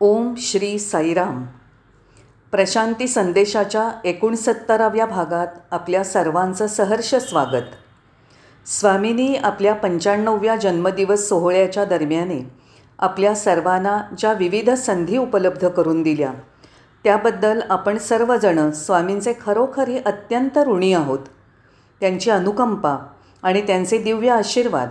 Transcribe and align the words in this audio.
ओम 0.00 0.34
श्री 0.38 0.78
साईराम. 0.78 1.44
प्रशांती 2.50 3.08
संदेशाच्या 3.08 3.90
एकोणसत्तराव्या 4.04 5.06
भागात 5.06 5.46
आपल्या 5.70 6.04
सर्वांचं 6.04 6.66
सहर्ष 6.66 7.14
स्वागत. 7.14 7.62
स्वामींनी 8.66 9.34
आपल्या 9.34 9.74
पंच्याण्णवव्या 9.74 10.56
जन्मदिवस 10.56 11.28
सोहळ्याच्या 11.28 11.84
दरम्याने 11.84 12.50
आपल्या 12.98 13.34
सर्वांना 13.34 14.02
ज्या 14.18 14.32
विविध 14.32 14.70
संधी 14.70 15.16
उपलब्ध 15.16 15.68
करून 15.68 16.02
दिल्या 16.02 16.32
त्याबद्दल 17.04 17.60
आपण 17.70 17.98
सर्वजण 17.98 18.70
स्वामींचे 18.70 19.32
खरोखरी 19.46 19.98
अत्यंत 19.98 20.58
ऋणी 20.58 20.92
आहोत. 20.92 21.18
त्यांची 22.00 22.30
अनुकंपा 22.30 22.96
आणि 23.42 23.66
त्यांचे 23.66 23.98
दिव्य 23.98 24.30
आशीर्वाद 24.30 24.88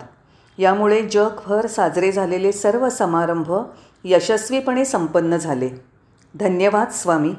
यामुळे 0.57 1.09
जगभर 1.09 1.67
साजरे 1.67 2.11
झालेले 2.11 2.51
सर्व 2.51 2.89
समारंभ 2.89 3.53
यशस्वीपणे 4.03 4.85
संपन्न 4.85 5.37
झाले. 5.37 5.69
धन्यवाद 6.35 6.89
स्वामी. 6.91 7.33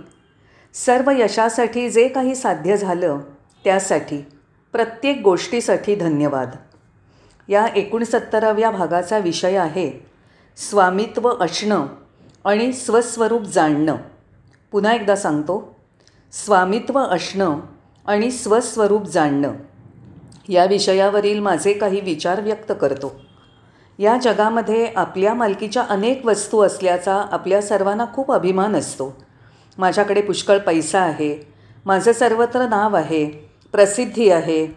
सर्व 0.74 1.10
यशासाठी 1.10 1.90
जे 1.90 2.08
काही 2.08 2.34
साध्य 2.34 2.76
झालं 2.76 3.20
त्यासाठी 3.64 4.26
प्रत्येक 4.72 5.20
गोष्टीसाठी 5.24 5.94
धन्यवाद. 5.94 6.50
या 7.48 7.66
एकोणसत्तराव्या 7.66 8.70
भागाचा 8.70 9.18
विषय 9.18 9.56
आहे 9.56 10.06
स्वामित्व 10.56 11.30
असणं 11.40 11.86
आणि 12.44 12.72
स्वस्वरूप 12.72 13.42
जाणणं. 13.42 13.96
पुन्हा 14.72 14.92
एकदा 14.92 15.16
सांगतो 15.16 15.80
स्वामित्व 16.32 16.98
असणं 16.98 17.60
आणि 18.06 18.30
स्वस्वरूप 18.30 19.02
जाणणं. 19.02 19.52
या 20.48 20.64
विषयावरील 20.64 21.40
माझे 21.40 21.72
काही 21.72 22.00
विचार 22.00 22.40
व्यक्त 22.40 22.72
करतो. 22.80 23.20
या 23.98 24.16
जगामध्ये 24.16 24.86
आपल्या 24.96 25.34
मालकीच्या 25.34 25.82
अनेक 25.88 26.26
वस्तू 26.26 26.60
असल्याचा 26.60 27.26
आपल्या 27.32 27.62
सर्वांना 27.62 28.04
खूप 28.14 28.32
अभिमान 28.32 28.76
असतो. 28.76 29.24
माझ्याकडे 29.78 30.22
पुष्कळ 30.22 30.58
पैसा 30.58 31.00
आहे. 31.00 31.52
माझं 31.84 32.12
सर्वत्र 32.12 32.68
नाव 32.68 32.96
आहे. 32.96 33.24
प्रसिद्धी 33.72 34.30
आहे. 34.30 34.76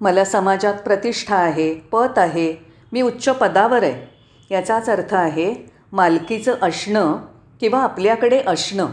मला 0.00 0.24
समाजात 0.24 0.74
प्रतिष्ठा 0.74 1.36
आहे. 1.36 1.74
पत 1.74 2.18
आहे. 2.18 2.54
मी 2.92 3.00
उच्च 3.00 3.28
पदावर 3.28 3.82
आहे. 3.82 4.18
याचाच 4.54 4.90
अर्थ 4.90 5.14
आहे 5.14 5.54
मालकीचं 5.92 6.54
असणं 6.62 7.16
किंवा 7.60 7.82
आपल्याकडे 7.82 8.42
असणं 8.46 8.86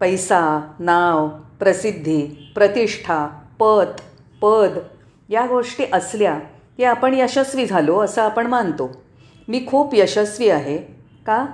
पैसा 0.00 0.72
नाव 0.78 1.28
प्रसिद्धी 1.58 2.52
प्रतिष्ठा 2.54 3.26
पत 3.58 4.00
पद 4.42 4.78
या 5.30 5.46
गोष्टी 5.46 5.84
असल्या 5.92 6.38
की 6.76 6.84
आपण 6.84 7.14
यशस्वी 7.14 7.66
झालो 7.66 8.00
असं 8.00 8.22
आपण 8.22 8.46
मानतो. 8.46 9.02
मी 9.48 9.66
खूप 9.66 9.94
यशस्वी 9.94 10.48
आहे. 10.48 10.78
का? 11.26 11.46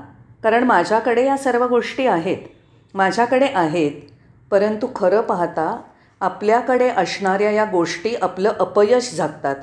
कारण 0.42 0.64
माझ्याकडे 0.64 1.26
या 1.26 1.36
सर्व 1.36 1.66
गोष्टी 1.66 2.06
आहेत. 2.06 2.36
माझ्याकडे 2.94 3.46
आहेत. 3.54 3.92
परंतु 4.50 4.86
खरं 4.96 5.20
पाहता 5.20 5.80
आपल्याकडे 6.20 6.88
असणाऱ्या 6.88 7.50
या 7.50 7.64
गोष्टी 7.64 8.14
आपलं 8.14 8.52
अपयश 8.60 9.14
झाकतात. 9.14 9.56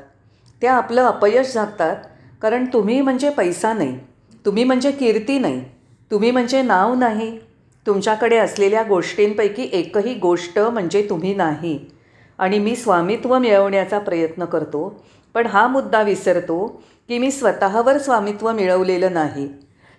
त्या 0.62 0.74
आपलं 0.74 1.02
अपयश 1.02 1.54
झाकतात 1.54 1.96
कारण 2.42 2.66
तुम्ही 2.74 3.02
म्हणजे 3.02 3.30
पैसा 3.30 3.74
नाही. 3.74 4.00
तुम्ही 4.46 4.64
म्हणजे 4.64 4.92
कीर्ती 4.92 5.40
नाही. 5.40 5.66
तुम्ही 6.12 6.32
म्हणजे 6.32 6.62
नाव 6.62 6.94
नाही. 6.94 7.40
तुमच्याकडे 7.88 8.38
असलेल्या 8.38 8.84
गोष्टींपैकी 8.84 9.70
एकही 9.74 10.14
गोष्ट 10.14 10.60
म्हणजे 10.60 11.08
तुम्ही 11.10 11.36
नाही. 11.36 11.93
आणि 12.38 12.60
मी 12.60 12.76
स्वामित्व 12.76 13.38
मिळवण्याचा 13.40 14.00
प्रयत्न 14.00 14.46
करतो 14.46 15.04
पण 15.34 15.48
हा 15.48 15.68
मुद्दा 15.68 16.02
विसरतो 16.02 16.84
की 17.08 17.18
मी 17.18 17.32
स्वतःवर 17.32 17.98
स्वामित्व 17.98 18.52
मिळवलेलं 18.52 19.14
नाही. 19.14 19.48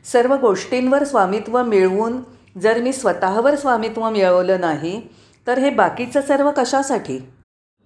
सर्व 0.05 0.35
गोष्टींवर 0.37 1.05
स्वामित्व 1.05 1.63
मिळवून 1.63 2.21
जर 2.61 2.81
मी 2.81 2.93
स्वतःवर 2.93 3.55
स्वामित्व 3.55 4.09
मिळवलं 4.11 4.61
नाही 4.61 5.01
तर 5.47 5.59
हे 5.59 5.71
बाकीचं 5.71 6.21
सर्व 6.21 6.51
कशासाठी? 6.57 7.19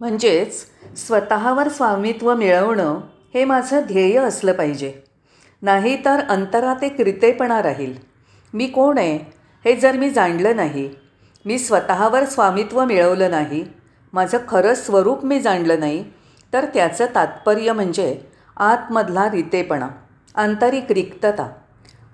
म्हणजेच 0.00 0.64
स्वतःवर 0.96 1.68
स्वामित्व 1.68 2.34
मिळवणं 2.34 3.00
हे 3.34 3.44
माझं 3.44 3.80
ध्येय 3.86 4.18
असलं 4.18 4.52
पाहिजे. 4.52 4.92
नाही 5.62 6.04
तर 6.04 6.20
अंतरात 6.28 6.84
एक 6.84 7.00
रितेपणा 7.00 7.62
राहील. 7.62 7.94
मी 8.54 8.66
कोण 8.66 8.98
आहे 8.98 9.18
हे 9.64 9.76
जर 9.76 9.92
मी 9.92 10.10
जाणलं 10.10 10.56
नाही 10.56 10.88
मी 11.44 11.58
स्वतःवर 11.58 12.24
स्वामित्व 12.24 12.84
मिळवलं 12.84 13.30
नाही 13.30 13.64
माझं 14.12 14.38
खरं 14.48 14.74
स्वरूप 14.74 15.24
मी 15.24 15.40
जाणलं 15.40 15.80
नाही 15.80 16.04
तर 16.52 16.64
त्याचं 16.74 17.06
तात्पर्य 17.14 17.72
म्हणजे 17.72 18.14
आतमधला 18.56 19.28
रितेपणा 19.30 19.88
आंतरिक 20.34 20.92
रिक्तता. 20.92 21.48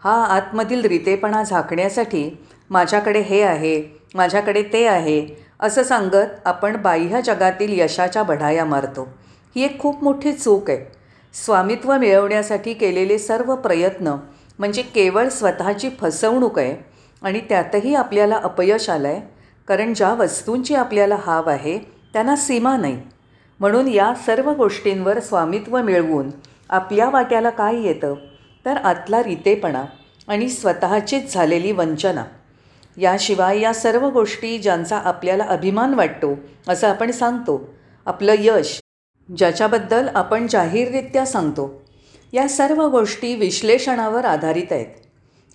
हा 0.03 0.15
आतमधील 0.27 0.85
रितेपणा 0.85 1.43
झाकण्यासाठी 1.43 2.29
माझ्याकडे 2.71 3.21
हे 3.21 3.43
आहे 3.43 3.83
माझ्याकडे 4.15 4.63
ते 4.73 4.87
आहे 4.87 5.27
असं 5.61 5.83
सांगत 5.83 6.47
आपण 6.47 6.77
बाह्य 6.83 7.21
जगातील 7.23 7.79
यशाच्या 7.79 8.23
बढाया 8.23 8.65
मारतो. 8.65 9.09
ही 9.57 9.65
एक 9.65 9.79
खूप 9.81 10.03
मोठी 10.05 10.33
चूक 10.33 10.71
आहे. 10.71 10.85
स्वामित्व 11.35 11.97
मिळवण्यासाठी 11.99 12.75
केलेले 12.75 13.19
सर्व 13.19 13.55
प्रयत्न 13.55 14.15
म्हणजे 14.59 14.83
केवळ 14.85 15.29
स्वतःची 15.29 15.91
फसवणूक 16.01 16.59
आहे 16.59 16.75
आणि 17.23 17.41
त्यातही 17.49 17.95
आपल्याला 17.95 18.37
अपयश 18.37 18.89
आलं 18.91 19.09
आहे 19.09 19.21
कारण 19.69 19.95
ज्या 19.95 20.15
वस्तूंची 20.15 20.75
आपल्याला 20.75 21.17
हाव 21.23 21.49
आहे 21.49 21.79
त्यांना 22.13 22.37
सीमा 22.37 22.77
नाही. 22.77 23.03
म्हणून 23.61 23.89
या 23.89 24.15
सर्व 24.27 24.51
गोष्टींवर 24.51 25.21
स्वामित्व 25.21 25.83
मिळवून 25.83 26.31
आपल्या 26.71 27.11
वाट्याला 27.11 27.51
काय 27.51 27.77
येतं? 27.77 28.15
तर 28.65 28.77
आतला 28.77 29.23
रितेपणा 29.23 29.85
आणि 30.29 30.49
स्वतःचीच 30.49 31.35
झालेली 31.35 31.73
वंचना. 31.73 32.25
याशिवाय 32.97 33.61
या 33.61 33.75
सर्व 33.75 34.09
गोष्टी 34.09 34.59
ज्यांचा 34.59 34.99
आपल्याला 34.99 35.45
अभिमान 35.45 35.95
वाटतो 35.95 36.35
असं 36.69 36.89
आपण 36.89 37.11
सांगतो. 37.11 37.75
आपलं 38.07 38.35
यश 38.39 38.81
ज्याच्याबद्दल 39.37 40.09
आपण 40.15 40.47
जाहीररित्या 40.47 41.27
सांगतो. 41.27 41.83
या 42.33 42.49
सर्व 42.49 42.89
गोष्टी 42.89 43.35
विश्लेषणावर 43.35 44.25
आधारित 44.25 44.73
आहेत. 44.73 44.87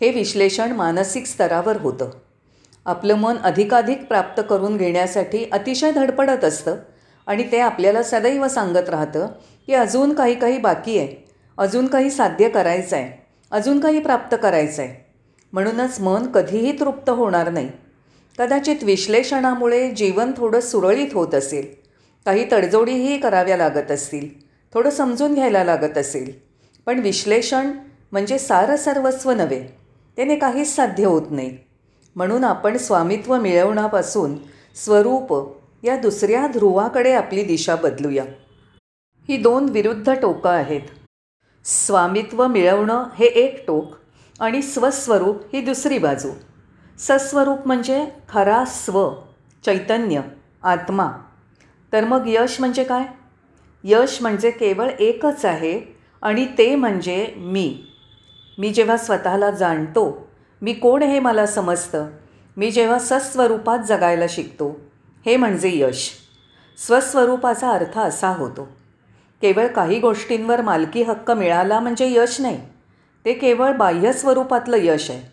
हे 0.01 0.11
विश्लेषण 0.11 0.71
मानसिक 0.71 1.25
स्तरावर 1.25 1.77
होतं. 1.77 2.09
आपलं 2.85 3.13
मन 3.13 3.37
अधिकाधिक 3.37 4.05
प्राप्त 4.05 4.41
करून 4.49 4.77
घेण्यासाठी 4.77 5.45
अतिशय 5.51 5.91
धडपडत 5.91 6.43
असतं 6.43 6.75
आणि 7.27 7.51
ते 7.51 7.59
आपल्याला 7.59 8.03
सदैव 8.03 8.47
सांगत 8.47 8.89
राहतं 8.89 9.27
की 9.67 9.73
अजून 9.73 10.13
काही 10.13 10.35
काही 10.35 10.57
बाकी 10.57 10.97
आहे 10.97 11.29
अजून 11.57 11.87
काही 11.87 12.09
साध्य 12.09 12.49
करायचं 12.49 12.95
आहे 12.95 13.27
अजून 13.51 13.79
काही 13.79 13.99
प्राप्त 13.99 14.35
करायचं 14.43 14.81
आहे 14.81 15.09
म्हणूनच 15.53 15.99
मन 15.99 16.25
कधीही 16.25 16.79
तृप्त 16.79 17.09
होणार 17.09 17.49
नाही. 17.49 17.69
कदाचित 18.37 18.83
विश्लेषणामुळे 18.83 19.91
जीवन 19.91 20.31
थोडं 20.37 20.59
सुरळीत 20.59 21.13
होत 21.13 21.35
असेल. 21.35 21.67
काही 22.25 22.51
तडजोडीही 22.51 23.17
कराव्या 23.17 23.57
लागत 23.57 23.91
असतील 23.91 24.29
थोडं 24.73 24.89
समजून 24.89 25.33
घ्यायला 25.33 25.63
लागत 25.63 25.97
असेल. 25.97 26.31
पण 26.85 26.99
विश्लेषण 26.99 27.71
म्हणजे 28.11 28.37
सारं 28.37 28.75
सर्वस्व 28.75 29.31
नव्हे 29.31 29.67
त्याने 30.17 30.35
काहीच 30.35 30.75
साध्य 30.75 31.05
होत 31.05 31.31
नाही. 31.31 31.57
म्हणून 32.19 32.43
आपण 32.43 32.77
स्वामित्व 32.77 33.37
मिळवण्यापासून 33.37 34.35
स्वरूप 34.75 35.55
या 35.83 35.97
दुसऱ्या 35.97 36.47
ध्रुवाकडे 36.47 37.13
आपली 37.13 37.43
दिशा 37.43 37.75
बदलूया. 37.75 38.23
ही 39.29 39.37
दोन 39.37 39.69
विरुद्ध 39.69 40.13
टोकं 40.21 40.49
आहेत. 40.49 40.81
स्वामित्व 41.65 42.47
मिळवणं 42.47 43.05
हे 43.15 43.25
एक 43.25 43.67
टोक 43.67 43.95
आणि 44.39 44.61
स्वस्वरूप 44.61 45.37
ही 45.53 45.61
दुसरी 45.61 45.97
बाजू. 45.97 46.29
सस्वरूप 46.99 47.67
म्हणजे 47.67 48.05
खरा 48.29 48.65
स्व 48.65 49.11
चैतन्य 49.65 50.21
आत्मा. 50.63 51.11
तर 51.93 52.05
मग 52.05 52.23
यश 52.25 52.59
म्हणजे 52.59 52.83
काय? 52.83 53.03
यश 53.83 54.21
म्हणजे 54.21 54.51
केवळ 54.51 54.89
एकच 54.99 55.45
आहे 55.45 55.97
आणि 56.21 56.47
ते 56.57 56.75
म्हणजे 56.75 57.33
मी. 57.37 57.83
मी 58.57 58.69
जेव्हा 58.69 58.97
स्वतःला 58.97 59.51
जाणतो 59.51 60.28
मी 60.61 60.73
कोण 60.73 61.03
हे 61.03 61.19
मला 61.19 61.45
समजतं? 61.45 62.07
मी 62.57 62.71
जेव्हा 62.71 62.99
सस्वरूपात 62.99 63.79
जगायला 63.79 64.25
शिकतो 64.29 64.79
हे 65.25 65.37
म्हणजे 65.37 65.71
यश. 65.73 66.11
स्वस्वरूपाचा 66.87 67.69
अर्थ 67.69 67.99
असा 67.99 68.29
होतो. 68.29 68.63
केवळ 69.41 69.67
काही 69.67 69.99
गोष्टींवर 69.99 70.61
मालकी 70.61 71.03
हक्क 71.03 71.31
मिळाला 71.31 71.79
म्हणजे 71.79 72.11
यश 72.11 72.41
नाही. 72.41 72.61
ते 73.25 73.33
केवळ 73.33 73.71
बाह्य 73.71 74.13
स्वरूपातलं 74.13 74.77
यश 74.79 75.11
आहे. 75.11 75.31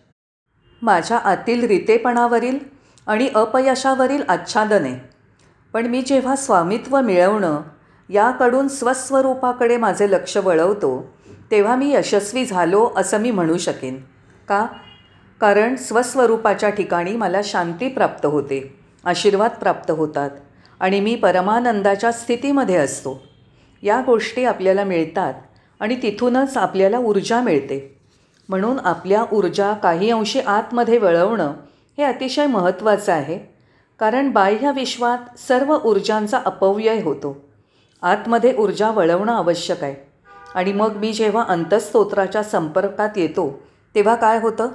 माझ्या 0.83 1.19
आतील 1.19 1.67
रितेपणावरील 1.67 2.59
आणि 3.07 3.29
अपयशावरील 3.35 4.23
आच्छादन 4.29 4.83
आहे. 4.83 5.09
पण 5.73 5.87
मी 5.87 6.03
जेव्हा 6.03 6.37
स्वामित्व 6.37 7.01
मिळवणं 7.01 7.61
याकडून 8.09 8.69
स्वस्वरूपाकडे 8.69 9.77
माझे 9.77 10.11
लक्ष 10.11 10.37
वळवतो 10.37 11.15
तेव्हा 11.51 11.77
मी 11.77 11.95
यशस्वी 11.95 12.45
झालो 12.45 12.91
असं 12.97 13.19
मी 13.19 13.31
म्हणू 13.31 13.59
शकेन. 13.59 14.05
का? 14.49 14.67
कारण 15.41 15.75
स्वस्वरूपाच्या 15.77 16.69
ठिकाणी 16.71 17.17
मला 17.17 17.41
शांती 17.45 17.89
प्राप्त 17.89 18.27
होते 18.27 18.79
आशीर्वाद 19.05 19.51
प्राप्त 19.51 19.91
होतात 19.91 20.31
आणि 20.81 21.01
मी 21.01 21.15
परमानंदाच्या 21.15 22.13
स्थितीमध्ये 22.13 22.77
असतो. 22.77 23.21
या 23.83 24.01
गोष्टी 24.07 24.45
आपल्याला 24.45 24.85
मिळतात 24.85 25.35
आणि 25.81 25.97
तिथूनच 26.03 26.57
आपल्याला 26.57 26.99
ऊर्जा 26.99 27.41
मिळते. 27.41 27.79
म्हणून 28.49 28.79
आपल्या 28.79 29.25
ऊर्जा 29.33 29.73
काही 29.73 30.11
अंशी 30.11 30.41
आतमध्ये 30.41 30.99
वळवणं 30.99 31.53
हे 31.99 32.05
अतिशय 32.05 32.47
महत्त्वाचं 32.47 33.13
आहे 33.13 33.39
कारण 34.01 34.31
बाह्य 34.31 34.73
विश्वात 34.73 35.39
सर्व 35.39 35.77
ऊर्जांचा 35.85 36.41
अपव्यय 36.45 37.03
होतो. 37.03 37.37
आतमध्ये 38.03 38.55
ऊर्जा 38.59 38.91
वळवणं 38.91 39.33
आवश्यक 39.33 39.85
आहे. 39.85 39.95
आणि 40.55 40.73
मग 40.73 40.97
मी 40.97 41.13
जेव्हा 41.13 41.45
अंतस्तोत्राच्या 41.49 42.43
संपर्कात 42.43 43.17
येतो 43.17 43.49
तेव्हा 43.95 44.15
काय 44.15 44.39
होतं? 44.39 44.69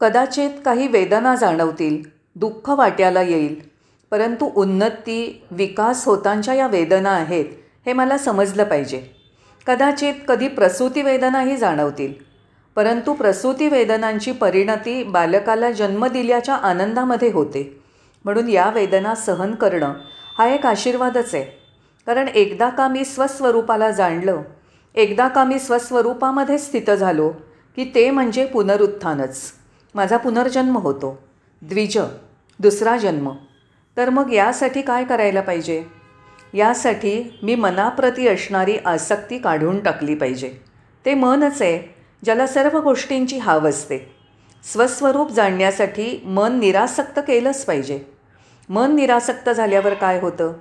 कदाचित 0.00 0.50
काही 0.64 0.86
वेदना 0.86 1.34
जाणवतील 1.34 2.02
दुःख 2.34 2.70
वाट्याला 2.70 3.22
येईल. 3.22 3.60
परंतु 4.10 4.50
उन्नती 4.56 5.46
विकास 5.50 6.04
होतांच्या 6.04 6.54
या 6.54 6.66
वेदना 6.66 7.10
आहेत 7.10 7.44
हे 7.86 7.92
मला 7.92 8.18
समजलं 8.18 8.64
पाहिजे. 8.64 9.02
कदाचित 9.66 10.14
कधी 10.28 10.48
प्रसूती 10.48 11.02
वेदनाही 11.02 11.56
जाणवतील. 11.56 12.12
परंतु 12.76 13.12
प्रसूती 13.12 13.68
वेदनांची 13.68 14.32
परिणती 14.32 15.02
बालकाला 15.02 15.70
जन्म 15.70 16.06
दिल्याच्या 16.06 16.54
आनंदामध्ये 16.54 17.32
होते. 17.32 17.82
म्हणून 18.24 18.48
या 18.48 18.70
वेदना 18.70 19.14
सहन 19.14 19.54
करणं 19.54 19.94
हा 20.38 20.48
एक 20.48 20.66
आशीर्वादच 20.66 21.34
आहे. 21.34 21.44
कारण 22.06 22.28
एकदा 22.28 22.68
का 22.68 22.88
मी 22.88 23.04
स्वस्वरूपाला 23.04 23.90
जाणलं 23.90 24.42
एकदा 24.94 25.28
का 25.28 25.44
मी 25.44 25.58
स्वस्वरूपामध्ये 25.58 26.58
स्थित 26.58 26.90
झालो 26.90 27.28
की 27.76 27.92
ते 27.94 28.10
म्हणजे 28.10 28.46
पुनरुत्थानच. 28.46 29.59
माझा 29.94 30.16
पुनर्जन्म 30.16 30.76
होतो. 30.76 31.22
द्विज 31.62 31.98
दुसरा 32.58 32.96
जन्म. 32.96 33.30
तर 33.96 34.10
मग 34.10 34.32
यासाठी 34.32 34.82
काय 34.82 35.04
करायला 35.04 35.40
पाहिजे? 35.40 35.84
यासाठी 36.54 37.38
मी 37.42 37.54
मनाप्रती 37.54 38.28
असणारी 38.28 38.76
आसक्ती 38.76 39.38
काढून 39.38 39.80
टाकली 39.80 40.14
पाहिजे. 40.14 40.54
ते 41.04 41.14
मनच 41.14 41.62
आहे 41.62 41.94
ज्याला 42.24 42.46
सर्व 42.46 42.80
गोष्टींची 42.80 43.38
हाव 43.38 43.68
असते. 43.68 44.16
स्वस्वरूप 44.72 45.30
जाणण्यासाठी 45.30 46.22
मन 46.24 46.58
निरासक्त 46.58 47.18
केलंच 47.18 47.64
पाहिजे. 47.64 48.00
मन 48.68 48.94
निरासक्त 48.94 49.50
झाल्यावर 49.50 49.94
काय 49.94 50.20
होतं? 50.20 50.52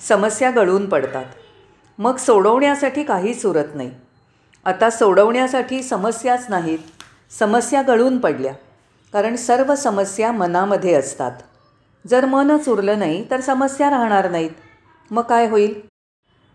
समस्या 0.00 0.50
गळून 0.50 0.88
पडतात. 0.88 1.24
मग 1.98 2.16
सोडवण्यासाठी 2.16 3.02
काहीच 3.02 3.46
उरत 3.46 3.74
नाही. 3.74 3.90
आता 4.64 4.90
सोडवण्यासाठी 4.90 5.82
समस्याच 5.82 6.46
नाहीत. 6.48 6.78
समस्या 7.38 7.82
गळून 7.82 8.18
पडल्या. 8.18 8.52
कारण 9.16 9.36
सर्व 9.36 9.74
समस्या 9.74 10.32
मनामध्ये 10.32 10.94
असतात. 10.94 11.32
जर 12.08 12.24
मनच 12.24 12.68
उरलं 12.68 12.98
नाही 12.98 13.30
तर 13.30 13.40
समस्या 13.40 13.90
राहणार 13.90 14.30
नाहीत. 14.30 14.50
मग 15.10 15.22
काय 15.22 15.48
होईल? 15.48 15.74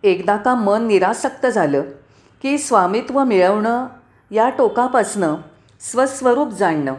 एकदा 0.04 0.38
का 0.38 0.56
मन 0.56 0.86
निरासक्त 0.88 1.46
झालं 1.46 1.82
की 2.42 2.58
स्वामित्व 2.58 3.24
मिळवणं 3.24 3.88
या 4.32 4.50
टोकापासनं 4.50 5.36
स्वस्वरूप 5.80 6.50
जाणणं 6.50 6.94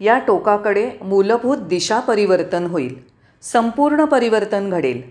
या 0.00 0.18
टोकाकडे 0.18 0.90
मूलभूत 1.02 1.56
दिशा 1.56 2.00
परिवर्तन 2.00 2.66
होईल 2.66 2.96
संपूर्ण 3.42 4.04
परिवर्तन 4.04 4.70
घडेल. 4.70 5.02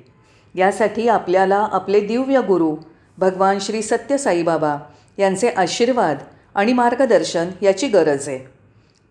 यासाठी 0.55 1.07
आपल्याला 1.07 1.67
आपले 1.71 1.99
दिव्य 1.99 2.41
गुरु 2.41 2.75
भगवान 3.17 3.59
श्री 3.59 3.81
सत्य 3.81 4.17
साईबाबा 4.17 4.77
यांचे 5.17 5.49
आशीर्वाद 5.49 6.17
आणि 6.55 6.73
मार्गदर्शन 6.73 7.49
याची 7.61 7.87
गरज 7.87 8.29
आहे. 8.29 8.56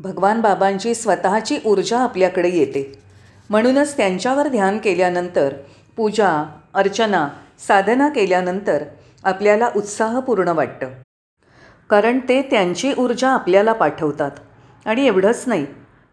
भगवान 0.01 0.41
बाबांची 0.41 0.95
स्वतःची 0.95 1.59
ऊर्जा 1.67 1.99
आपल्याकडे 1.99 2.49
येते. 2.49 3.03
म्हणूनच 3.51 3.97
त्यांच्यावर 3.97 4.49
ध्यान 4.49 4.79
केल्यानंतर 4.79 5.55
पूजा 5.97 6.59
अर्चना 6.75 7.29
साधना 7.69 8.09
केल्यानंतर 8.09 8.85
आपल्याला 9.25 9.71
उत्साहपूर्ण 9.77 10.49
वाटतं. 10.49 10.89
कारण 11.91 12.19
ते 12.19 12.43
त्यांची 12.43 12.95
ऊर्जा 12.99 13.29
आपल्याला 13.29 13.73
पाठवतात. 13.73 14.31
आणि 14.87 15.07
एवढंच 15.07 15.45
नाही 15.47 15.67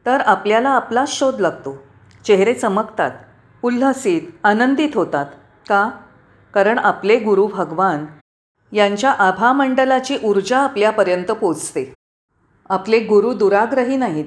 तर 0.06 0.22
आपल्याला 0.22 0.70
आपला 0.70 1.04
शोध 1.08 1.40
लागतो. 1.40 1.84
चेहरे 2.26 2.54
चमकतात 2.54 3.12
उल्हसित 3.64 4.22
आनंदित 4.44 4.90
होतात. 4.96 5.26
का? 5.70 5.90
कारण 6.54 6.80
आपले 6.80 7.20
गुरु 7.20 7.48
भगवान 7.48 8.06
यांच्या 8.72 9.12
आभामंडलाची 9.12 10.18
ऊर्जा 10.24 10.60
आपल्यापर्यंत 10.60 11.32
पोचते. 11.32 11.94
आपले 12.70 13.00
गुरु 13.00 13.34
दुराग्रही 13.34 13.96
नाहीत. 13.98 14.26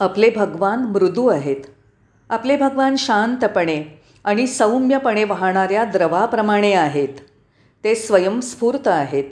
आपले 0.00 0.30
भगवान 0.30 0.84
मृदू 0.84 1.26
आहेत. 1.28 1.56
आपले 2.30 2.56
भगवान 2.56 2.96
शांतपणे 2.96 3.82
आणि 4.24 4.46
सौम्यपणे 4.46 5.24
वाहणाऱ्या 5.24 5.84
द्रवाप्रमाणे 5.84 6.72
आहेत. 6.72 7.08
ते 7.84 7.94
स्वयंस्फूर्त 7.94 8.88
आहेत. 8.88 9.24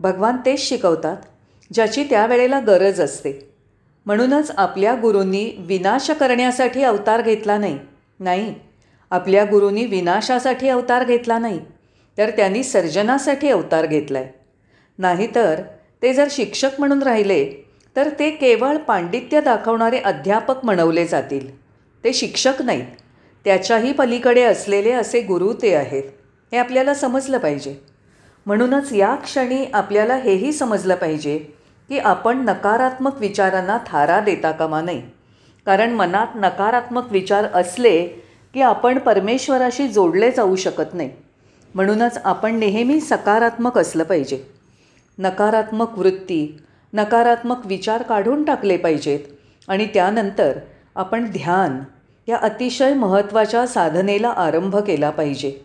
भगवान 0.00 0.36
तेच 0.36 0.60
शिकवतात 0.60 1.16
ज्याची 1.72 2.04
त्यावेळेला 2.04 2.60
गरज 2.60 3.00
असते. 3.00 3.54
म्हणूनच 4.06 4.50
आपल्या 4.50 4.94
गुरूंनी 4.94 5.50
विनाश 5.58 6.10
करण्यासाठी 6.10 6.82
अवतार 6.82 7.22
घेतला 7.22 7.58
नाही 7.58 7.78
नाही. 8.20 8.54
आपल्या 9.10 9.44
गुरूंनी 9.44 9.86
विनाशासाठी 9.86 10.68
अवतार 10.68 11.04
घेतला 11.04 11.38
नाही 11.38 11.60
तर 12.18 12.30
त्यांनी 12.30 12.62
सर्जनासाठी 12.62 13.48
अवतार 13.48 13.86
घेतला 13.86 14.18
आहे 14.18 14.28
नाहीतर 14.98 15.62
ते 16.06 16.12
जर 16.12 16.28
शिक्षक 16.30 16.70
म्हणून 16.78 17.02
राहिले 17.02 17.66
तर 17.96 18.08
ते 18.18 18.30
केवळ 18.30 18.76
पांडित्य 18.76 19.40
दाखवणारे 19.40 19.98
अध्यापक 19.98 20.64
म्हणवले 20.64 21.06
जातील. 21.06 21.48
ते 22.04 22.12
शिक्षक 22.12 22.62
नाहीत. 22.62 22.84
त्याच्याही 23.44 23.92
पलीकडे 23.92 24.42
असलेले 24.42 24.92
असे 24.92 25.20
गुरु 25.20 25.52
ते 25.52 25.74
आहेत. 25.74 26.02
हे 26.52 26.58
आपल्याला 26.58 26.94
समजलं 26.94 27.38
पाहिजे. 27.38 27.74
म्हणूनच 28.46 28.92
या 28.92 29.14
क्षणी 29.14 29.64
आपल्याला 29.74 30.16
हेही 30.16 30.52
समजलं 30.52 30.94
पाहिजे 30.94 31.38
की 31.88 31.98
आपण 31.98 32.38
नकारात्मक 32.38 33.20
विचारांना 33.20 33.78
थारा 33.86 34.20
देता 34.20 34.50
कामा 34.50 34.82
नाही 34.82 35.02
कारण 35.66 35.90
मनात 35.90 36.26
नकारात्मक 36.34 37.12
विचार 37.12 37.44
असले 37.44 38.06
की 38.54 38.60
आपण 38.60 38.98
परमेश्वराशी 38.98 39.88
जोडले 39.88 40.30
जाऊ 40.30 40.56
शकत 40.56 40.94
नाही. 40.94 41.10
म्हणूनच 41.74 42.18
आपण 42.24 42.58
नेहमी 42.58 43.00
सकारात्मक 43.00 43.78
असलं 43.78 44.04
पाहिजे. 44.04 44.55
नकारात्मक 45.18 45.98
वृत्ती 45.98 46.56
नकारात्मक 46.92 47.66
विचार 47.66 48.02
काढून 48.02 48.44
टाकले 48.44 48.76
पाहिजेत. 48.76 49.20
आणि 49.68 49.86
त्यानंतर 49.86 50.58
आपण 50.94 51.30
ध्यान 51.30 51.80
या 52.28 52.36
अतिशय 52.36 52.94
महत्त्वाच्या 52.94 53.66
साधनेला 53.66 54.28
आरंभ 54.28 54.76
केला 54.76 55.10
पाहिजे. 55.10 55.60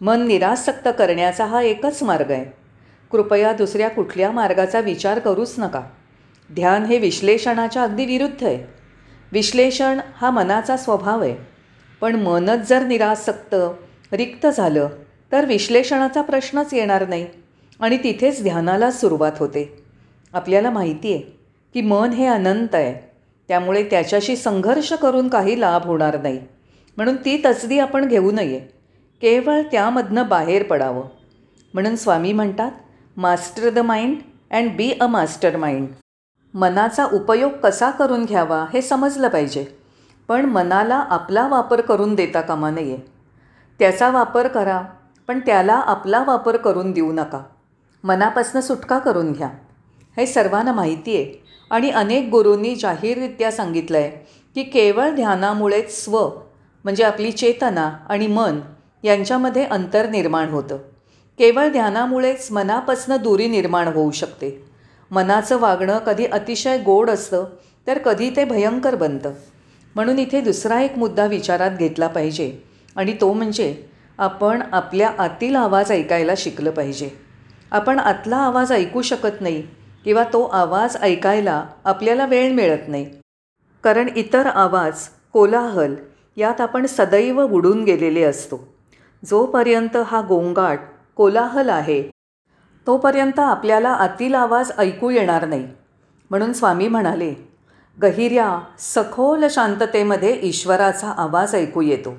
मन 0.00 0.26
निरासक्त 0.26 0.88
करण्याचा 0.98 1.44
हा 1.44 1.62
एकच 1.62 2.02
मार्ग 2.02 2.30
आहे. 2.30 2.44
कृपया 3.10 3.52
दुसऱ्या 3.52 3.90
कुठल्या 3.90 4.30
मार्गाचा 4.30 4.80
विचार 4.80 5.18
करूच 5.18 5.54
नका. 5.58 5.80
ध्यान 6.54 6.84
हे 6.84 6.98
विश्लेषणाच्या 6.98 7.82
अगदी 7.82 8.04
विरुद्ध 8.04 8.44
आहे. 8.44 8.58
विश्लेषण 9.32 10.00
हा 10.14 10.30
मनाचा 10.30 10.76
स्वभाव 10.76 11.22
आहे. 11.22 11.36
पण 12.00 12.16
मनच 12.16 12.68
जर 12.68 12.86
निरासक्त 12.86 13.54
रिक्त 14.12 14.46
झालं 14.46 14.88
तर 15.32 15.44
विश्लेषणाचा 15.44 16.22
प्रश्नच 16.22 16.74
येणार 16.74 17.08
नाही. 17.08 17.26
आणि 17.80 17.96
तिथेच 17.96 18.42
ध्यानाला 18.42 18.90
सुरुवात 18.90 19.32
होते. 19.38 19.84
आपल्याला 20.32 20.70
माहिती 20.70 21.12
आहे 21.12 21.22
की 21.74 21.80
मन 21.80 22.10
हे 22.10 22.26
अनंत 22.26 22.74
आहे. 22.74 23.10
त्यामुळे 23.48 23.82
त्याच्याशी 23.82 24.36
संघर्ष 24.36 24.92
करून 24.92 25.28
काही 25.28 25.60
लाभ 25.60 25.84
होणार 25.84 26.20
नाही. 26.20 26.40
म्हणून 26.96 27.16
ती 27.16 27.42
तसदी 27.44 27.78
आपण 27.78 28.08
घेऊ 28.08 28.30
नये. 28.30 28.58
केवळ 29.22 29.60
त्यामधनं 29.62 30.28
बाहेर 30.28 30.62
पडावं. 30.62 31.04
म्हणून 31.74 31.96
स्वामी 31.96 32.32
म्हणतात 32.32 32.72
master 33.16 33.70
the 33.70 33.78
mind 33.78 34.16
and 34.50 34.76
be 34.76 34.92
a 35.00 35.06
master 35.06 35.56
mind 35.56 35.88
मनाचा 36.54 37.04
उपयोग 37.12 37.52
कसा 37.52 37.90
करून 37.90 38.24
घ्यावा 38.24 38.66
हे 38.74 38.82
समजलं 38.82 39.28
पाहिजे. 39.28 39.66
पण 40.28 40.46
मनाला 40.46 40.96
आपला 40.96 41.48
वापर 41.48 41.80
करून 41.80 42.14
देता 42.14 42.40
कामा 42.40 42.70
नये. 42.70 42.98
त्याचा 43.78 44.10
वापर 44.10 44.48
करा 44.48 44.82
पण 45.28 45.40
त्याला 45.40 45.74
आपला 45.74 46.24
वापर 46.26 46.56
करून 46.56 46.92
देऊ 46.92 47.12
नका. 47.12 47.42
मनापासनं 48.04 48.60
सुटका 48.60 48.98
करून 48.98 49.32
घ्या. 49.32 49.50
हे 50.16 50.26
सर्वांना 50.26 50.72
माहिती 50.72 51.16
आहे. 51.16 51.44
आणि 51.70 51.90
अनेक 51.90 52.28
गुरूंनी 52.30 52.74
जाहीररित्या 52.74 53.52
सांगितलं 53.52 53.98
आहे 53.98 54.10
की 54.54 54.62
केवळ 54.62 55.10
ध्यानामुळेच 55.10 56.04
स्व 56.04 56.30
म्हणजे 56.84 57.04
आपली 57.04 57.32
चेतना 57.32 57.92
आणि 58.08 58.26
मन 58.26 58.60
यांच्यामध्ये 59.02 59.64
अंतर 59.64 60.08
निर्माण 60.08 60.48
होतं. 60.48 60.76
केवळ 61.38 61.68
ध्यानामुळेच 61.68 62.52
मनापासनं 62.52 63.16
दुरी 63.22 63.48
निर्माण 63.48 63.88
होऊ 63.88 64.10
शकते. 64.10 64.64
मनाचं 65.10 65.58
वागणं 65.58 65.98
कधी 65.98 66.26
अतिशय 66.26 66.78
गोड 66.78 67.10
असतं 67.10 67.44
तर 67.86 67.98
कधी 67.98 68.30
ते 68.30 68.44
भयंकर 68.44 68.94
बनतं. 68.94 69.32
म्हणून 69.94 70.18
इथे 70.18 70.40
दुसरा 70.40 70.80
एक 70.80 70.98
मुद्दा 70.98 71.26
विचारात 71.26 71.70
घेतला 71.70 72.06
पाहिजे. 72.06 72.58
आणि 72.96 73.16
तो 73.20 73.32
म्हणजे 73.32 73.84
आपण 74.18 74.62
आपल्या 74.72 75.10
आतील 75.18 75.56
आवाज 75.56 75.92
ऐकायला 75.92 76.32
शिकलं 76.36 76.70
पाहिजे. 76.70 77.29
आपण 77.72 77.98
आतला 77.98 78.36
आवाज 78.36 78.72
ऐकू 78.72 79.02
शकत 79.02 79.40
नाही 79.40 79.62
किंवा 80.04 80.24
तो 80.24 80.42
आवाज 80.42 80.96
ऐकायला 80.96 81.64
आपल्याला 81.84 82.26
वेळ 82.26 82.52
मिळत 82.52 82.88
नाही. 82.88 83.04
कारण 83.84 84.08
इतर 84.16 84.46
आवाज 84.46 85.08
कोलाहल 85.32 85.94
यात 86.36 86.60
आपण 86.60 86.86
सदैव 86.86 87.46
बुडून 87.46 87.84
गेलेले 87.84 88.22
असतो. 88.22 88.60
जोपर्यंत 89.22 89.96
हा 89.96 90.20
गोंगाट 90.20 90.80
कोलाहल 91.16 91.68
आहे 91.68 92.02
तोपर्यंत 92.86 93.38
आपल्याला 93.38 93.90
आतील 93.90 94.34
आवाज 94.34 94.72
ऐकू 94.78 95.10
येणार 95.10 95.46
नाही. 95.46 95.66
म्हणून 96.30 96.52
स्वामी 96.52 96.88
म्हणाले 96.88 97.32
गहिऱ्या 98.02 98.58
सखोल 98.78 99.44
शांततेमध्ये 99.50 100.38
ईश्वराचा 100.42 101.08
आवाज 101.08 101.54
ऐकू 101.54 101.80
येतो. 101.80 102.16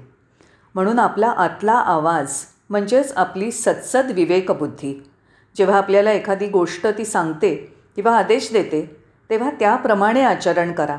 म्हणून 0.76 1.00
आपला 1.00 1.28
आतला 1.28 1.74
आवाज 1.74 2.34
म्हणजेच 2.70 3.14
आपली 3.16 3.52
सत्सद 3.52 4.12
विवेकबुद्धी. 4.12 5.11
जेव्हा 5.58 5.78
आपल्याला 5.78 6.12
एखादी 6.12 6.48
गोष्ट 6.48 6.88
ती 6.88 7.06
सांगते 7.06 7.56
किंवा 7.96 8.18
आदेश 8.18 8.52
देते 8.54 8.98
तेव्हा 9.30 9.50
त्याप्रमाणे 9.50 10.22
आचरण 10.22 10.72
करा. 10.72 10.98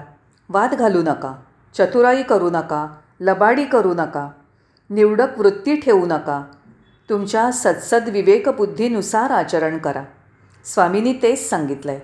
वाद 0.49 0.75
घालू 0.75 1.03
नका 1.03 1.35
चतुराई 1.79 2.23
करू 2.23 2.51
नका 2.51 2.87
लबाडी 3.21 3.65
करू 3.65 3.95
नका 3.95 4.29
निवडक 4.91 5.39
वृत्ती 5.39 5.77
ठेवू 5.77 6.07
नका. 6.07 6.43
तुमच्या 7.11 7.51
सत्सद 7.53 8.09
विवेकबुद्धीनुसार 8.09 9.31
आचरण 9.31 9.79
करा. 9.79 10.03
स्वामींनी 10.65 11.13
तेच 11.13 11.49
सांगितलं 11.49 11.93
आहे 11.93 12.01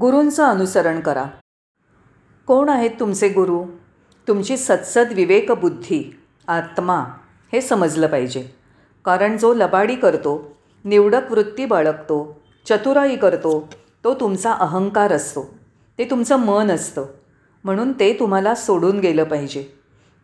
गुरूंचं 0.00 0.44
अनुसरण 0.44 1.00
करा. 1.00 1.24
कोण 2.46 2.68
आहेत 2.68 2.90
तुमचे 3.00 3.28
गुरु? 3.28 3.64
तुमची 4.28 4.56
सत्सद 4.56 5.12
विवेकबुद्धी 5.12 6.20
आत्मा 6.48 7.04
हे 7.52 7.60
समजलं 7.60 8.06
पाहिजे. 8.06 8.48
कारण 9.04 9.36
जो 9.36 9.54
लबाडी 9.54 9.94
करतो 9.94 10.57
निवडक 10.84 11.30
वृत्ती 11.30 11.64
बाळगतो 11.64 12.42
चतुराई 12.68 13.16
करतो 13.16 13.68
तो 14.04 14.14
तुमचा 14.14 14.52
अहंकार 14.52 15.12
असतो. 15.12 15.58
ते 15.98 16.04
तुमचं 16.04 16.36
मन 16.36 16.70
असतं. 16.70 17.06
म्हणून 17.64 17.92
ते 17.92 18.12
तुम्हाला 18.12 18.54
सोडून 18.54 18.98
गेलं 19.00 19.24
पाहिजे. 19.24 19.66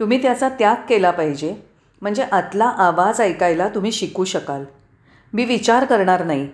तुम्ही 0.00 0.22
त्याचा 0.22 0.48
त्याग 0.48 0.76
केला 0.88 1.10
पाहिजे. 1.10 1.56
म्हणजे 2.00 2.22
आतला 2.22 2.64
आवाज 2.64 3.20
ऐकायला 3.20 3.68
तुम्ही 3.68 3.92
शिकू 3.92 4.24
शकाल. 4.24 4.64
मी 5.32 5.44
विचार 5.44 5.84
करणार 5.84 6.24
नाही. 6.24 6.48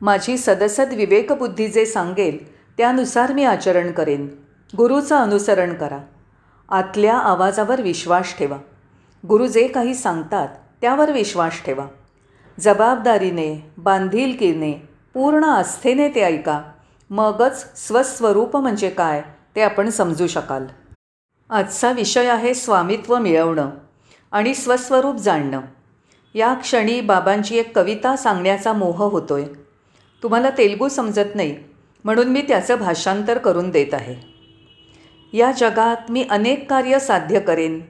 माझी 0.00 0.38
सदसद 0.38 0.92
विवेकबुद्धी 0.92 1.68
जे 1.68 1.86
सांगेल 1.86 2.52
त्यानुसार 2.56 3.32
मी 3.32 3.44
आचरण 3.44 3.92
करेन. 3.92 4.28
गुरुचं 4.76 5.16
अनुसरण 5.16 5.74
करा. 5.74 5.98
आतल्या 6.68 7.18
आवाजावर 7.18 7.80
विश्वास 7.80 8.38
ठेवा. 8.38 8.58
गुरु 9.28 9.46
जे 9.46 9.68
काही 9.68 9.94
सांगतात 9.94 10.48
त्यावर 10.80 11.12
विश्वास 11.12 11.64
ठेवा. 11.64 11.86
जबाबदारीने 12.60 13.72
बांधिलकीने 13.78 14.72
पूर्ण 15.14 15.44
आस्थेने 15.44 16.08
ते 16.08 16.20
ऐका. 16.20 16.62
मगच 17.10 17.64
स्वस्वरूप 17.78 18.56
म्हणजे 18.56 18.90
काय 18.90 19.22
ते 19.56 19.62
आपण 19.62 19.88
समजू 19.90 20.26
शकाल. 20.26 20.66
आजचा 21.50 21.90
विषय 21.92 22.26
आहे 22.26 22.54
स्वामित्व 22.54 23.18
मिळवणं 23.18 23.70
आणि 24.32 24.54
स्वस्वरूप 24.54 25.16
जाणणं. 25.16 25.60
या 26.34 26.54
क्षणी 26.54 27.00
बाबांची 27.00 27.58
एक 27.58 27.74
कविता 27.78 28.16
सांगण्याचा 28.16 28.72
मोह 28.72 29.02
होतो 29.02 29.34
आहे 29.34 29.46
तुम्हाला 30.22 30.50
तेलगू 30.50 30.88
समजत 30.88 31.34
नाही 31.34 31.56
म्हणून 32.04 32.28
मी 32.28 32.42
त्याचं 32.42 32.78
भाषांतर 32.78 33.38
करून 33.38 33.70
देत 33.70 33.94
आहे. 33.94 34.14
या 35.32 35.50
जगात 35.52 36.10
मी 36.10 36.26
अनेक 36.30 36.68
कार्य 36.70 36.98
साध्य 36.98 37.40
करेन 37.40 37.80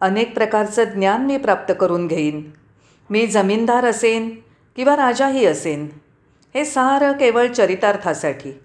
अनेक 0.00 0.34
प्रकारचं 0.34 0.84
ज्ञान 0.84 1.26
मी 1.26 1.36
प्राप्त 1.36 1.72
करून 1.80 2.06
घेईन. 2.06 2.50
मी 3.10 3.26
जमीनदार 3.26 3.84
असेन 3.84 4.30
किंवा 4.76 4.96
राजाही 4.96 5.44
असेन 5.44 5.88
हे 6.54 6.64
सारं 6.64 7.12
केवळ 7.12 7.46
चरितार्थासाठी 7.46 8.60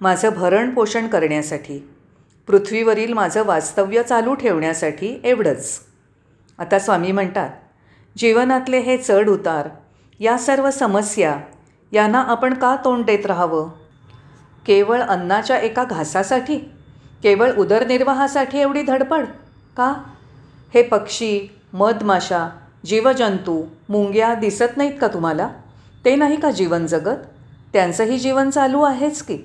माझं 0.00 0.30
भरण 0.36 0.70
पोषण 0.70 1.06
करण्यासाठी 1.06 1.78
पृथ्वीवरील 2.46 3.12
माझं 3.12 3.44
वास्तव्य 3.44 4.02
चालू 4.02 4.34
ठेवण्यासाठी 4.34 5.20
एवढंच. 5.24 5.80
आता 6.58 6.78
स्वामी 6.78 7.12
म्हणतात 7.12 7.50
जीवनातले 8.18 8.78
हे 8.78 8.96
चढ 8.98 9.28
उतार 9.28 9.68
या 10.20 10.38
सर्व 10.38 10.70
समस्या 10.70 11.36
यांना 11.92 12.22
आपण 12.22 12.54
का 12.54 12.76
तोंड 12.76 13.04
देत 13.04 13.26
राहावं? 13.26 13.68
केवळ 14.66 15.00
अन्नाच्या 15.00 15.58
एका 15.58 15.84
घासासाठी? 15.84 16.58
केवळ 17.22 17.52
उदरनिर्वाहासाठी 17.54 18.58
एवढी 18.58 18.82
धडपड? 18.82 19.24
का? 19.76 20.02
हे 20.74 20.82
पक्षी 20.82 21.48
मधमाशा 21.72 22.48
जीवजंतू 22.84 23.64
मुंग्या 23.88 24.34
दिसत 24.34 24.76
नाहीत 24.76 24.92
का 25.00 25.08
तुम्हाला? 25.08 25.48
ते 26.04 26.16
नाही 26.16 26.36
का 26.36 26.50
जीवन 26.50 26.86
जगत? 26.86 27.16
त्यांचंही 27.72 28.18
जीवन 28.18 28.50
चालू 28.50 28.82
आहेच 28.82 29.22
की. 29.22 29.36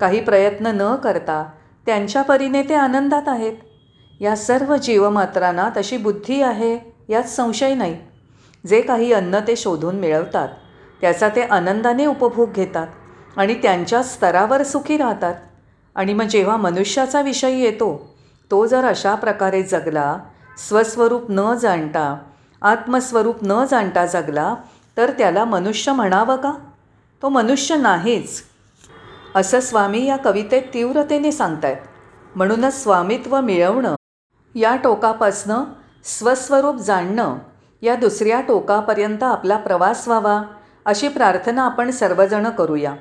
काही 0.00 0.20
प्रयत्न 0.20 0.66
न 0.66 0.94
करता 0.94 1.44
त्यांच्या 1.86 2.22
परीने 2.22 2.62
ते 2.62 2.74
आनंदात 2.74 3.22
आहेत. 3.26 3.52
या 4.20 4.36
सर्व 4.36 4.76
जीवमात्रांना 4.76 5.70
तशी 5.76 5.96
बुद्धी 5.96 6.42
आहे 6.42 6.78
यात 7.08 7.22
संशय 7.22 7.74
नाही. 7.74 7.96
जे 8.66 8.80
काही 8.80 9.12
अन्न 9.12 9.38
ते 9.38 9.56
शोधून 9.56 9.96
मिळवतात 9.96 10.48
त्याचा 11.00 11.28
ते 11.28 11.42
आनंदाने 11.42 12.06
उपभोग 12.06 12.52
घेतात 12.52 12.86
आणि 13.36 13.54
त्यांच्या 13.54 14.02
स्तरावर 14.02 14.62
सुखी 14.62 14.96
राहतात. 14.96 15.34
आणि 15.94 16.14
मग 16.14 16.24
जेव्हा 16.24 16.56
मनुष्याचा 16.56 17.20
विषय 17.20 17.50
येतो 17.50 18.16
तो 18.50 18.66
जर 18.66 18.84
अशा 18.84 19.14
प्रकारे 19.14 19.62
जगला 19.62 20.18
स्वस्वरूप 20.68 21.22
न 21.28 21.54
जाणता 21.54 22.18
आत्मस्वरूप 22.62 23.36
न 23.42 23.64
जाणता 23.70 24.06
जगला 24.06 24.54
तर 24.96 25.10
त्याला 25.10 25.44
मनुष्य 25.44 25.92
म्हणावं 25.92 26.36
का? 26.36 26.52
तो 27.22 27.28
मनुष्य 27.28 27.76
नाहीच. 27.76 28.42
असं 29.34 29.60
स्वामी 29.60 30.04
या 30.04 30.16
कवितेत 30.16 30.62
तीव्रतेने 30.74 31.32
सांगतायत. 31.32 31.76
म्हणूनच 32.34 32.82
स्वामित्व 32.82 33.40
मिळवणं 33.40 33.94
या 34.54 34.76
टोकापासनं 34.76 35.64
स्वस्वरूप 36.04 36.76
जाणणं 36.76 37.38
या 37.82 37.94
दुसऱ्या 37.94 38.40
टोकापर्यंत 38.40 39.22
आपला 39.22 39.56
प्रवास 39.56 40.08
व्हावा 40.08 40.42
अशी 40.84 41.08
प्रार्थना 41.08 41.62
आपण 41.62 41.90
सर्वजणं 41.90 42.50
करूया. 42.50 42.94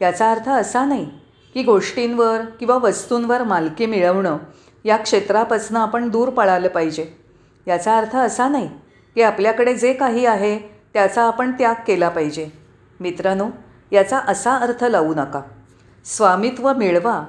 याचा 0.00 0.30
अर्थ 0.30 0.48
असा 0.48 0.84
नाही 0.84 1.10
की 1.54 1.62
गोष्टींवर 1.62 2.40
किंवा 2.40 2.76
वस्तूंवर 2.76 3.42
मालकी 3.42 3.86
मिळवणं 3.86 4.38
या 4.84 4.96
क्षेत्रापासून 4.96 5.76
आपण 5.76 6.08
दूर 6.08 6.28
पळालं 6.28 6.68
पाहिजे. 6.68 7.12
याचा 7.66 7.98
अर्थ 7.98 8.16
असा 8.16 8.48
नाही 8.48 8.70
की 9.16 9.22
आपल्याकडे 9.22 9.74
जे 9.74 9.92
काही 9.92 10.24
आहे 10.26 10.58
त्याचा 10.94 11.22
आपण 11.22 11.52
त्याग 11.52 11.74
केला 11.86 12.08
पाहिजे. 12.08 12.48
मित्रांनो 13.00 13.48
याचा 13.92 14.18
असा 14.18 14.56
अर्थ 14.56 14.84
लावू 14.84 15.14
नका. 15.14 15.40
स्वामित्व 16.04 16.72
मिळवा 16.72 17.20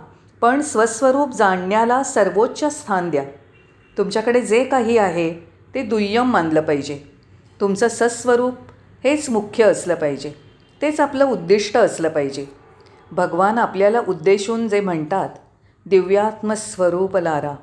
पण 0.41 0.61
स्वस्वरूप 0.61 1.33
जाणण्याला 1.33 2.01
सर्वोच्च 2.03 2.63
स्थान 2.73 3.09
द्या. 3.09 3.23
तुमच्याकडे 3.97 4.41
जे 4.41 4.63
काही 4.63 4.97
आहे 4.97 5.31
ते 5.73 5.81
दुय्यम 5.81 6.31
मानलं 6.31 6.61
पाहिजे. 6.61 6.97
तुमचं 7.61 7.87
सस्वरूप 7.87 8.53
हेच 9.03 9.29
मुख्य 9.29 9.63
असलं 9.63 9.95
पाहिजे. 9.95 10.31
तेच 10.81 10.99
आपलं 10.99 11.25
उद्दिष्ट 11.25 11.77
असलं 11.77 12.09
पाहिजे. 12.09 12.45
भगवान 13.11 13.57
आपल्याला 13.57 14.01
उद्देशून 14.07 14.67
जे 14.67 14.79
म्हणतात 14.81 15.29
दिव्यात्मस्वरूप 15.85 17.17
लारा 17.17 17.53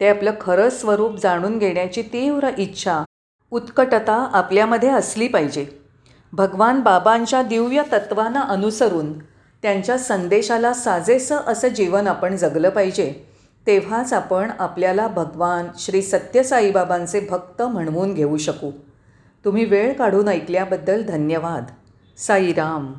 ते 0.00 0.08
आपलं 0.08 0.30
खरं 0.40 0.70
स्वरूप 0.70 1.16
जाणून 1.16 1.58
घेण्याची 1.58 2.02
तीव्र 2.02 2.50
इच्छा 2.58 3.02
उत्कटता 3.50 4.30
आपल्यामध्ये 4.32 4.88
असली 4.88 5.28
पाहिजे. 5.28 5.66
भगवान 6.32 6.80
बाबांच्या 6.80 7.42
दिव्य 7.42 7.82
तत्वांना 7.92 8.40
अनुसरून 8.40 9.18
त्यांच्या 9.62 9.98
संदेशाला 9.98 10.72
साजेसं 10.72 11.36
असं 11.46 11.68
जीवन 11.68 12.06
आपण 12.06 12.36
जगलं 12.36 12.68
पाहिजे 12.68 13.28
तेव्हाच 13.66 14.12
आपण 14.12 14.50
आपल्याला 14.58 15.06
भगवान 15.06 15.66
श्री 15.78 16.02
सत्यसाईबाबांचे 16.02 17.20
भक्त 17.20 17.62
म्हणवून 17.62 18.14
घेऊ 18.14 18.36
शकू. 18.36 18.70
तुम्ही 19.44 19.64
वेळ 19.64 19.92
काढून 19.92 20.28
ऐकल्याबद्दल 20.28 21.02
धन्यवाद. 21.02 21.64
साईराम. 22.18 22.92